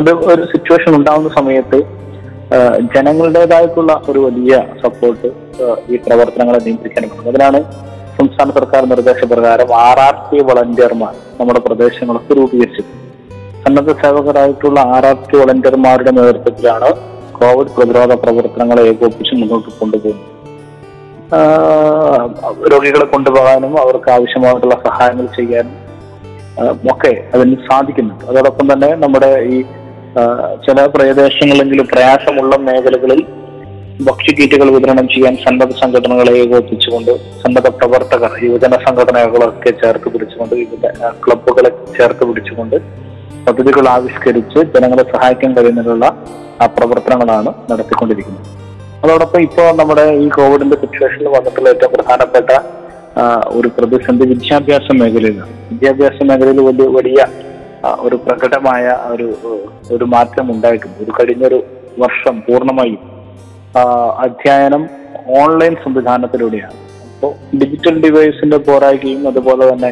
അത് 0.00 0.10
ഒരു 0.32 0.42
സിറ്റുവേഷൻ 0.52 0.92
ഉണ്ടാകുന്ന 0.94 1.30
സമയത്ത് 1.34 1.78
ജനങ്ങളുടേതായിട്ടുള്ള 2.94 3.92
ഒരു 4.08 4.18
വലിയ 4.18 4.54
സപ്പോർട്ട് 4.82 5.28
ഈ 5.92 5.96
പ്രവർത്തനങ്ങളെ 5.96 6.60
നിയന്ത്രിക്കാൻ 6.64 7.04
അതിനാണ് 7.28 7.60
സംസ്ഥാന 8.18 8.50
സർക്കാർ 8.50 8.82
നിർദ്ദേശപ്രകാരം 8.86 9.68
ആർ 9.76 9.98
ആർ 9.98 10.14
ടി 10.28 10.40
വളണ്ടിയർമാർ 10.42 11.14
നമ്മുടെ 11.40 11.60
പ്രദേശങ്ങളൊക്കെ 11.60 12.34
രൂപീകരിച്ചത് 12.34 12.92
സന്നദ്ധ 13.64 13.92
സേവകരായിട്ടുള്ള 14.02 14.80
ആർ 14.80 15.06
ആർ 15.06 15.16
ടി 15.30 15.36
വളണ്ടിയർമാരുടെ 15.38 16.10
നേതൃത്വത്തിലാണ് 16.10 16.90
കോവിഡ് 17.38 17.74
പ്രതിരോധ 17.76 18.12
പ്രവർത്തനങ്ങളെ 18.14 18.82
ഏകോപിപ്പിച്ച് 18.82 19.34
മുന്നോട്ട് 19.36 19.70
കൊണ്ടുപോകുന്നത്. 19.80 20.30
രോഗികളെ 22.72 23.04
കൊണ്ടുപോകാനും 23.04 23.72
അവർക്ക് 23.80 24.10
ആവശ്യമായിട്ടുള്ള 24.10 24.76
സഹായങ്ങൾ 24.88 25.26
ചെയ്യാനും 25.36 25.74
ഒക്കെ 26.92 27.12
അതിന് 27.34 27.56
സാധിക്കുന്നുണ്ട്. 27.68 28.24
അതോടൊപ്പം 28.30 28.66
തന്നെ 28.72 28.90
നമ്മുടെ 28.94 29.30
ഈ 29.54 29.56
ചില 30.64 30.80
പ്രദേശങ്ങളെങ്കിലും 30.94 31.86
പ്രയാസമുള്ള 31.92 32.54
മേഖലകളിൽ 32.66 33.20
ഭക്ഷ്യക്കീറ്റുകൾ 34.08 34.68
വിതരണം 34.74 35.06
ചെയ്യാൻ 35.14 35.34
സന്നദ്ധ 35.44 35.74
സംഘടനകളെ 35.80 36.32
ഏകോപിപ്പിച്ചുകൊണ്ട് 36.42 37.12
സന്നദ്ധ 37.42 37.68
പ്രവർത്തകർ 37.78 38.32
യുവജന 38.46 38.76
സംഘടനകളൊക്കെ 38.86 39.70
ചേർത്ത് 39.82 40.08
പിടിച്ചുകൊണ്ട് 40.12 40.54
വിവിധ 40.60 40.86
ക്ലബ്ബുകളെ 41.24 41.70
ചേർത്ത് 41.96 42.24
പിടിച്ചുകൊണ്ട് 42.28 42.76
പദ്ധതികൾ 43.46 43.86
ആവിഷ്കരിച്ച് 43.94 44.60
ജനങ്ങളെ 44.74 45.04
സഹായിക്കാൻ 45.14 45.50
കഴിയുന്നതിനുള്ള 45.56 46.06
പ്രവർത്തനങ്ങളാണ് 46.76 47.50
നടത്തിക്കൊണ്ടിരിക്കുന്നത്. 47.70 48.44
അതോടൊപ്പം 49.04 49.40
ഇപ്പോൾ 49.46 49.66
നമ്മുടെ 49.80 50.04
ഈ 50.24 50.28
കോവിഡിന്റെ 50.36 50.76
സിറ്റുവേഷനിൽ 50.82 51.28
വന്നിട്ടുള്ള 51.36 51.68
ഏറ്റവും 51.74 51.92
പ്രധാനപ്പെട്ട 51.94 52.50
ഒരു 53.58 53.68
പ്രതിസന്ധി 53.76 54.24
വിദ്യാഭ്യാസ 54.32 54.86
മേഖലയിലാണ്. 55.00 55.52
വിദ്യാഭ്യാസ 55.72 56.16
മേഖലയിൽ 56.30 56.60
വലിയ 56.68 56.86
വലിയ 56.98 57.20
ഒരു 58.06 58.16
പ്രകടമായ 58.26 58.84
ഒരു 59.14 59.26
ഒരു 59.90 60.04
മാറ്റം 60.04 60.52
ഉണ്ടായിട്ടുണ്ട്. 60.52 60.98
ഒരു 61.04 61.12
കഴിഞ്ഞൊരു 61.20 61.58
വർഷം 61.98 62.40
പൂർണമായും 62.40 63.02
അധ്യയനം 64.24 64.82
ഓൺലൈൻ 65.40 65.74
സംവിധാനത്തിലൂടെയാണ്. 65.84 66.76
അപ്പോൾ 67.14 67.32
ഡിജിറ്റൽ 67.60 68.02
ഡിവൈസിന്റെ 68.02 68.56
പോരായ്കയും 68.56 69.28
അതുപോലെ 69.28 69.72
തന്നെ 69.72 69.90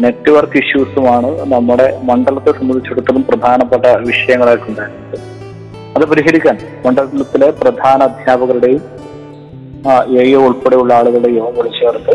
നെറ്റ്വർക്ക് 0.00 0.58
ഇഷ്യൂസുമാണ് 0.58 1.30
നമ്മുടെ 1.52 1.86
മണ്ഡലത്തെ 2.02 2.52
സംബന്ധിച്ചിടത്തോളം 2.52 3.22
പ്രധാനപ്പെട്ട 3.22 3.86
വിഷയങ്ങളായിട്ടുണ്ടായിരുന്നത് 3.86 5.18
അത് 5.96 6.04
പരിഹരിക്കാൻ 6.04 6.56
മണ്ഡലത്തിലെ 6.86 7.50
പ്രധാന 7.50 8.02
അധ്യാപകരുടെയും 8.02 8.82
എ 10.22 10.24
ഉൾപ്പെടെയുള്ള 10.36 10.94
ആളുകളുടെ 10.94 11.28
യോഗം 11.28 11.54
വിളിച്ചു 11.56 11.78
ചേർത്ത് 11.78 12.14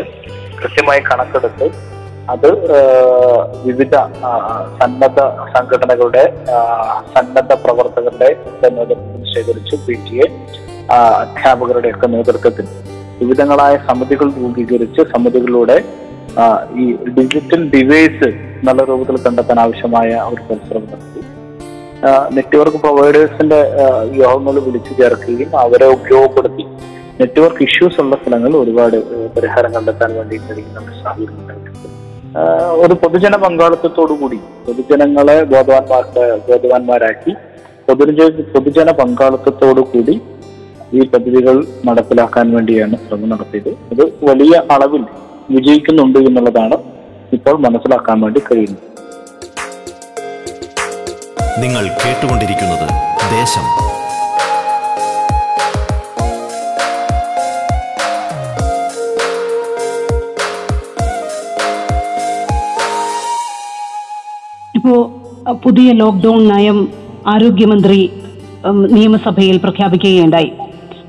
കൃത്യമായി 0.62 1.00
കണക്കെടുത്ത് 1.00 1.66
അത് 2.34 2.48
വിവിധ 3.66 3.94
സന്നദ്ധ 4.78 5.20
സംഘടനകളുടെ 5.54 6.24
സന്നദ്ധ 7.14 7.52
പ്രവർത്തകരുടെ 7.64 8.30
നേതൃത്വത്തിൽ 8.76 9.24
ശേഖരിച്ച് 9.34 9.76
പി 9.86 9.94
ടി 10.06 10.16
എ 10.24 10.26
അധ്യാപകരുടെ 10.96 11.88
ഒക്കെ 11.94 12.08
നേതൃത്വത്തിൽ. 12.16 12.66
വിവിധങ്ങളായ 13.20 13.74
സമിതികൾ 13.88 14.28
രൂപീകരിച്ച് 14.40 15.02
സമിതികളിലൂടെ 15.12 15.76
ഈ 16.82 16.86
ഡിജിറ്റൽ 17.18 17.60
ഡിവൈസ് 17.74 18.28
നല്ല 18.66 18.80
രൂപത്തിൽ 18.90 19.16
കണ്ടെത്താൻ 19.26 19.58
ആവശ്യമായ 19.64 20.10
ഒരു 20.32 20.42
പരിശ്രമം 20.48 20.88
നടത്തി. 20.92 21.22
നെറ്റ്വർക്ക് 22.36 22.78
പ്രൊവൈഡേഴ്സിന്റെ 22.84 23.60
യോഗങ്ങൾ 24.22 24.56
വിളിച്ചു 24.66 24.92
ചേർക്കുകയും 25.00 25.50
അവരെ 25.64 25.86
ഉപയോഗപ്പെടുത്തി 25.96 26.64
നെറ്റ്വർക്ക് 27.20 27.62
ഇഷ്യൂസ് 27.68 27.98
ഉള്ള 28.02 28.14
സ്ഥലങ്ങളിൽ 28.22 28.56
ഒരുപാട് 28.62 28.96
പരിഹാരം 29.36 29.70
കണ്ടെത്താൻ 29.76 30.10
വേണ്ടി 30.18 30.38
കഴിയുന്ന 30.48 30.80
സാഹചര്യം 31.02 31.38
ഉണ്ടായിട്ടുണ്ട്. 31.42 31.88
ഒരു 32.82 32.94
പൊതുജന 33.02 33.34
പങ്കാളിത്തത്തോടു 33.36 34.12
കൂടി 34.12 34.38
പൊതുജനങ്ങളെ 34.66 35.36
ബോധവാന്മാർക്ക് 35.52 36.24
ബോധവാന്മാരാക്കി 36.48 37.32
പൊതുജന 37.88 38.26
പൊതുജന 38.54 38.90
പങ്കാളിത്തത്തോടു 38.90 39.80
കൂടി 39.92 40.14
ഈ 40.94 41.00
പദ്ധതികൾ 41.12 41.54
നടപ്പിലാക്കാൻ 41.86 42.46
വേണ്ടിയാണ് 42.54 42.96
ശ്രമം 43.06 43.30
നടത്തിയത്. 43.30 43.70
അത് 43.92 44.04
വലിയ 44.28 44.62
അളവിൽ 44.74 45.02
വിജയിക്കുന്നുണ്ട് 45.54 46.18
എന്നുള്ളതാണ് 46.18 46.76
ഇപ്പോൾ 47.32 47.56
മനസ്സിലാക്കാൻ 47.66 48.20
വേണ്ടി 48.20 48.40
കഴിയുന്നത്. 48.48 48.84
നിങ്ങൾ 51.62 51.84
കേട്ടുകൊണ്ടിരിക്കുന്നത് 52.02 52.86
ദേശം 53.36 53.66
ഇപ്പോ 64.86 64.98
പുതിയ 65.64 65.92
ലോക്ക്ഡൌൺ 65.92 66.40
നയം 66.48 66.76
ആരോഗ്യമന്ത്രി 67.26 68.10
നിയമസഭയിൽ 68.90 69.56
പ്രഖ്യാപിക്കുകയുണ്ടായി. 69.56 70.50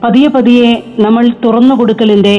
പതിയെ 0.03 0.27
പതിയെ 0.27 0.69
നമ്മൾ 0.99 1.27
തുറന്നു 1.43 1.75
കൊടുക്കലിന്റെ 1.75 2.33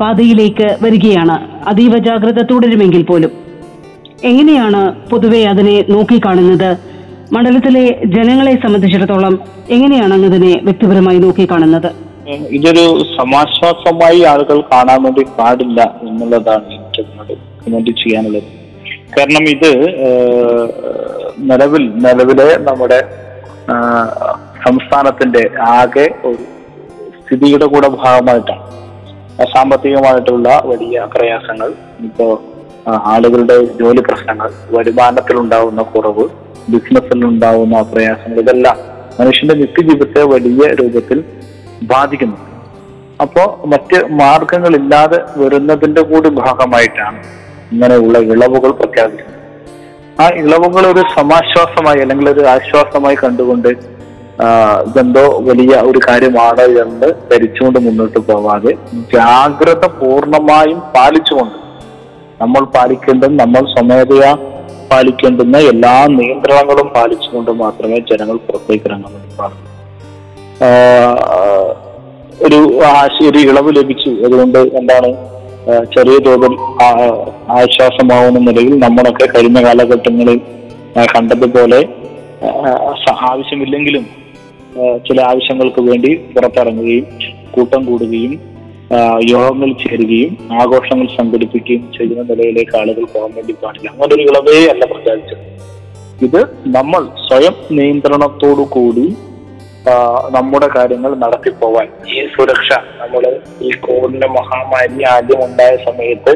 പാതയിലേക്ക് 0.00 0.66
വരികയാണ്. 0.82 1.36
അതീവ 1.68 1.98
ജാഗ്രത 1.98 2.42
തുടരുമെങ്കിൽ 2.42 3.02
പോലും. 3.02 3.30
എങ്ങനെയാണ് 4.24 4.80
പൊതുവെ 5.10 5.40
അതിനെ 5.52 5.84
നോക്കിക്കാണുന്നത്? 5.90 6.76
മണ്ഡലത്തിലെ 7.32 7.84
ജനങ്ങളെ 8.16 8.54
സംബന്ധിച്ചിടത്തോളം 8.64 9.36
എങ്ങനെയാണ് 9.70 10.14
അങ്ങതിനെ 10.14 10.52
വ്യക്തിപരമായി 10.62 11.18
നോക്കിക്കാണുന്നത്? 11.18 11.90
ഇതൊരു 12.58 12.84
സമാശ്വാസമായി 13.16 14.20
ആളുകൾ 14.32 14.60
കാണാൻ 14.72 15.00
വേണ്ടി 15.02 15.24
പാടില്ല 15.38 15.80
എന്നുള്ളതാണ് 16.02 16.68
ചെയ്യാനുള്ളത്. 18.02 18.63
കാരണം 19.18 19.48
ഇത് 19.48 19.70
നിലവിൽ 21.38 21.92
നിലവിലെ 21.96 22.56
നമ്മുടെ 22.58 22.98
സംസ്ഥാനത്തിന്റെ 24.64 25.50
ആകെ 25.68 26.14
ഒരു 26.24 26.42
സ്ഥിതിയുടെ 27.18 27.66
കൂടെ 27.66 27.88
ഭാഗമായിട്ടാണ്. 27.88 28.62
സാമ്പത്തികമായിട്ടുള്ള 29.52 30.62
വലിയ 30.64 31.08
പ്രയാസങ്ങൾ 31.14 31.74
ഇപ്പോ 32.00 32.26
ആളുകളുടെ 33.04 33.64
ജോലി 33.80 34.00
പ്രശ്നങ്ങൾ 34.00 34.50
വരുമാനത്തിലുണ്ടാവുന്ന 34.70 35.82
കുറവ് 35.82 36.24
ബിസിനസ്സിലുണ്ടാവുന്ന 36.68 37.82
പ്രയാസങ്ങൾ 37.82 38.40
ഇതെല്ലാം 38.40 38.76
മനുഷ്യന്റെ 39.20 39.54
നിത്യജീവിതത്തെ 39.54 40.22
വലിയ 40.24 40.66
രൂപത്തിൽ 40.74 41.18
ബാധിക്കുന്നു 41.82 42.36
അപ്പോ 43.20 43.42
മറ്റ് 43.66 44.04
മാർഗങ്ങളില്ലാതെ 44.14 45.18
വരുന്നതിന്റെ 45.36 46.02
കൂടി 46.02 46.28
ഭാഗമായിട്ടാണ് 46.28 47.20
ഇങ്ങനെയുള്ള 47.72 48.18
ഇളവുകൾ 48.18 48.70
പ്രഖ്യാപിച്ചു. 48.70 49.24
ആ 50.22 50.28
ഇളവുകൾ 50.28 50.86
ഒരു 50.86 51.02
സമാശ്വാസമായി 51.16 52.00
അല്ലെങ്കിൽ 52.00 52.30
ഒരു 52.30 52.40
ആശ്വാസമായി 52.40 53.14
കണ്ടുകൊണ്ട് 53.14 53.68
ഇതെന്തോ 54.88 55.38
വലിയ 55.38 55.76
ഒരു 55.76 56.00
കാര്യമാണ് 56.08 56.60
എന്ന് 56.60 57.06
ധരിച്ചുകൊണ്ട് 57.32 57.78
മുന്നോട്ട് 57.78 58.18
പോവാതെ 58.18 58.70
ജാഗ്രത 58.94 59.86
പൂർണമായും 59.86 60.78
പാലിച്ചുകൊണ്ട് 60.80 61.64
നമ്മൾ 62.42 62.64
പാലിക്കേണ്ട 62.64 63.24
നമ്മൾ 63.24 63.60
സ്വമേധയാ 63.60 64.36
പാലിക്കേണ്ടുന്ന 64.92 65.58
എല്ലാ 65.58 66.06
നിയന്ത്രണങ്ങളും 66.06 66.86
പാലിച്ചുകൊണ്ട് 66.86 67.50
മാത്രമേ 67.50 67.96
ജനങ്ങൾ 67.98 68.36
പുറത്തേക്ക് 68.36 68.84
ഇറങ്ങാൻ 68.86 69.12
വേണ്ടി 69.12 69.36
പാടുള്ളൂ. 69.36 69.74
ഒരു 72.46 72.84
ആശ- 72.84 73.30
ഒരു 73.30 73.38
ഇളവ് 73.38 73.76
ലഭിച്ചു. 73.76 74.10
അതുകൊണ്ട് 74.10 74.58
എന്താണ് 74.58 75.34
ചെറിയ 75.66 76.16
തോതിൽ 76.26 76.54
ആശ്വാസമാവുന്ന 77.60 78.38
നിലയിൽ 78.38 78.74
നമ്മളൊക്കെ 78.78 79.26
കഴിഞ്ഞ 79.26 79.58
കാലഘട്ടങ്ങളിൽ 79.64 80.40
കണ്ടതുപോലെ 81.14 81.80
ആവശ്യമില്ലെങ്കിലും 83.30 84.04
ചില 85.06 85.18
ആവശ്യങ്ങൾക്ക് 85.30 85.80
വേണ്ടി 85.80 86.10
പുറത്തിറങ്ങുകയും 86.34 87.06
കൂട്ടം 87.54 87.82
കൂടുകയും 87.84 88.32
യോഗങ്ങൾ 89.32 89.70
ചേരുകയും 89.82 90.32
ആഘോഷങ്ങൾ 90.62 91.06
സംഘടിപ്പിക്കുകയും 91.18 91.84
ചെയ്യുന്ന 91.92 92.22
നിലയിലേക്ക് 92.30 92.74
ആളുകൾ 92.80 93.04
പോകാൻ 93.14 93.30
വേണ്ടി 93.36 93.54
പാടില്ല. 93.62 93.88
അങ്ങനെ 93.92 94.14
ഒരു 94.14 94.22
ഇളവേ 94.22 94.56
അല്ല 94.72 94.84
പ്രഖ്യാപിച്ചത്. 94.92 95.44
ഇത് 96.26 96.40
നമ്മൾ 96.76 97.02
സ്വയം 97.28 97.54
നിയന്ത്രണത്തോടു 97.78 98.64
കൂടി 98.76 99.06
നമ്മുടെ 100.30 100.68
കാര്യങ്ങൾ 100.76 101.14
നടത്തിപ്പോവാൻ 101.14 101.88
ഈ 102.06 102.26
സുരക്ഷ 102.26 102.68
നമ്മൾ 103.00 103.24
ഈ 103.62 103.70
കോവിഡിന്റെ 103.78 104.28
മഹാമാരി 104.28 105.02
ആദ്യം 105.04 105.44
ഉണ്ടായ 105.44 105.76
സമയത്ത് 105.84 106.32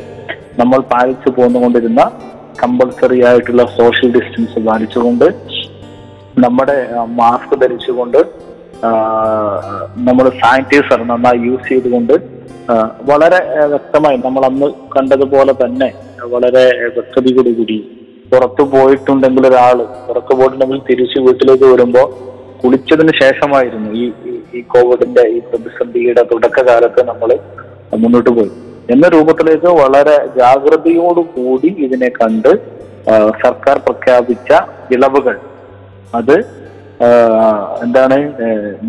നമ്മൾ 0.59 0.81
പാലിച്ചു 0.81 1.31
പോന്നുകൊണ്ടിരുന്ന 1.31 2.03
കമ്പൾസറി 2.63 3.19
ആയിട്ടുള്ള 3.25 3.65
സോഷ്യൽ 3.77 4.13
ഡിസ്റ്റൻസ് 4.13 4.61
പാലിച്ചുകൊണ്ട് 4.67 5.27
നമ്മുടെ 6.39 6.77
മാസ്ക് 7.15 7.61
ധരിച്ചുകൊണ്ട് 7.61 8.19
നമ്മൾ 9.99 10.27
സാനിറ്റൈസർ 10.41 11.01
നന്നായി 11.07 11.39
യൂസ് 11.39 11.69
ചെയ്തുകൊണ്ട് 11.69 12.15
വളരെ 13.11 13.41
വ്യക്തമായി 13.67 14.17
നമ്മൾ 14.17 14.45
അന്ന് 14.45 14.67
കണ്ടതുപോലെ 14.97 15.53
തന്നെ 15.53 15.89
വളരെ 16.25 16.65
വ്യക്തതയോടുകൂടി 16.89 17.79
പുറത്തു 18.33 18.63
പോയിട്ടുണ്ടെങ്കിൽ 18.63 19.47
ഒരാൾ 19.47 19.79
പുറത്തു 20.09 20.35
പോയിട്ടുണ്ടെങ്കിൽ 20.35 20.81
തിരിച്ച് 20.91 21.21
വീട്ടിലേക്ക് 21.21 21.65
വരുമ്പോ 21.65 22.03
കുളിച്ചതിന് 22.63 23.13
ശേഷമായിരുന്നു 23.23 23.91
ഈ 23.93 24.05
ഈ- 24.55 24.61
കോവിഡിന്റെ 24.63 25.29
ഈ 25.29 25.39
പ്രതിസന്ധിയുടെ 25.39 26.23
തുടക്കകാലത്ത് 26.23 27.07
നമ്മൾ 27.07 27.31
മുന്നോട്ട് 27.97 28.31
പോയി 28.31 28.51
എന്ന 28.91 29.09
രൂപത്തിലേക്ക് 29.09 29.67
വളരെ 29.67 30.27
ജാഗ്രതയോടുകൂടി 30.39 31.75
ഇതിനെ 31.79 32.09
കണ്ട് 32.09 32.51
സർക്കാർ 33.45 33.79
പ്രഖ്യാപിച്ച 33.79 34.51
ഇളവുകൾ. 34.91 35.37
അത് 36.15 36.37
എന്താണ് 37.83 38.17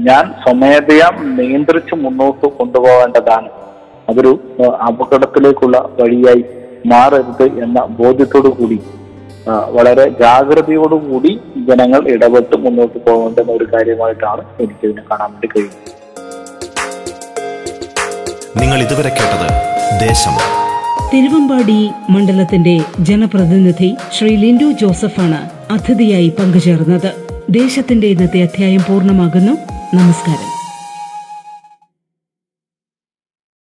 ഞാൻ 0.07 0.33
സ്വമേധയാ 0.43 1.09
നിയന്ത്രിച്ച് 1.37 1.95
മുന്നോട്ട് 1.95 2.45
കൊണ്ടുപോകേണ്ടതാണ്. 2.47 3.49
അതൊരു 4.09 4.31
അപകടത്തിലേക്കുള്ള 4.87 5.89
വഴിയായി 5.99 6.43
മാറരുത് 6.85 7.43
എന്ന 7.63 7.85
ബോധ്യത്തോടു 7.99 8.47
കൂടി 8.49 8.77
വളരെ 9.49 10.09
ജാഗ്രതയോടുകൂടി 10.09 11.39
ജനങ്ങൾ 11.57 12.07
ഇടപെട്ട് 12.07 12.57
മുന്നോട്ട് 12.57 13.09
പോകേണ്ടുന്ന 13.09 13.51
ഒരു 13.51 13.63
കാര്യമായിട്ടാണ് 13.63 14.41
എനിക്കിതിനെ 14.59 15.01
കാണാൻ 15.11 15.31
വേണ്ടി 15.31 15.47
കഴിയുന്നത്. 15.47 15.99
നിങ്ങൾ 18.61 18.79
ഇതുവരെ 18.79 19.09
കേട്ടത് 19.09 19.69
ദേശം. 20.07 20.31
തിരുവമ്പാടി 21.13 21.89
മണ്ഡലത്തിന്റെ 22.09 22.81
ജനപ്രതിനിധി 22.99 23.95
ശ്രീ 24.17 24.35
ലിൻഡു 24.35 24.65
ജോസഫാണ് 24.65 25.49
അതിഥിയായി 25.71 26.33
പങ്കുചേർന്നത്. 26.39 27.13
ദേശത്തിന്റെ 27.49 28.07
ഇന്നത്തെ 28.07 28.41
അധ്യായം 28.41 28.81
പൂർണമാകുന്നു. 28.89 29.51
നമസ്കാരം. 29.95 30.58